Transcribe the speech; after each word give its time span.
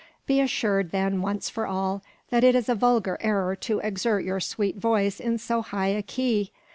Be 0.25 0.39
assured, 0.41 0.89
then, 0.89 1.21
once 1.21 1.47
for 1.47 1.67
all, 1.67 2.01
that 2.31 2.43
it 2.43 2.55
is 2.55 2.67
a 2.67 2.73
vulgar 2.73 3.19
error 3.21 3.55
to 3.57 3.77
exert 3.81 4.23
your 4.23 4.39
sweet 4.39 4.77
voice 4.77 5.19
in 5.19 5.37
so 5.37 5.61
high 5.61 5.89
a 5.89 6.01
key. 6.01 6.51